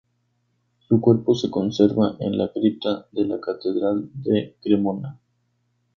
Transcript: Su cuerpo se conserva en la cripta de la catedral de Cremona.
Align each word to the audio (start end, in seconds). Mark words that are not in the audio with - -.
Su 0.79 0.99
cuerpo 0.99 1.35
se 1.35 1.51
conserva 1.51 2.15
en 2.21 2.35
la 2.35 2.51
cripta 2.51 3.05
de 3.11 3.23
la 3.25 3.39
catedral 3.39 4.09
de 4.15 4.55
Cremona. 4.59 5.19